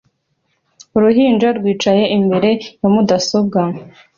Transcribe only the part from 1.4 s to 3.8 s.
rwicaye imbere ya mudasobwa